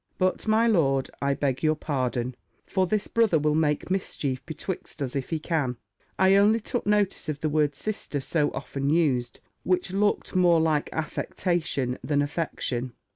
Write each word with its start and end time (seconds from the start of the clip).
But, 0.17 0.47
my 0.47 0.65
lord, 0.65 1.11
I 1.21 1.35
beg 1.35 1.61
your 1.61 1.75
pardon; 1.75 2.33
for 2.65 2.87
this 2.87 3.05
brother 3.05 3.37
will 3.37 3.53
make 3.53 3.91
mischief 3.91 4.43
betwixt 4.47 4.99
us 4.99 5.15
if 5.15 5.29
he 5.29 5.37
can 5.37 5.77
I 6.17 6.33
only 6.37 6.59
took 6.59 6.87
notice 6.87 7.29
of 7.29 7.41
the 7.41 7.49
word 7.49 7.75
Sister 7.75 8.19
so 8.19 8.49
often 8.49 8.89
used, 8.89 9.41
which 9.61 9.91
looked 9.93 10.35
more 10.35 10.59
like 10.59 10.89
affectation 10.91 11.99
than 12.03 12.23
affection." 12.23 12.93